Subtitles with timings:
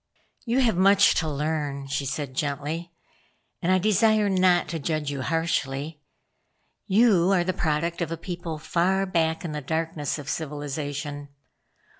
[0.45, 2.91] "You have much to learn," she said gently,
[3.61, 6.01] "and I desire not to judge you harshly.
[6.87, 11.27] You are the product of a people far back in the darkness of civilization.